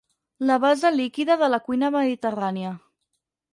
La 0.49 0.55
base 0.63 0.91
líquida 0.95 1.37
de 1.43 1.51
la 1.55 1.61
cuina 1.69 1.93
mediterrània. 1.99 2.75